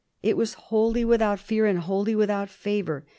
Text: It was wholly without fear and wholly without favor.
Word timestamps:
It 0.23 0.35
was 0.35 0.55
wholly 0.55 1.05
without 1.05 1.39
fear 1.39 1.67
and 1.67 1.77
wholly 1.77 2.15
without 2.15 2.49
favor. 2.49 3.05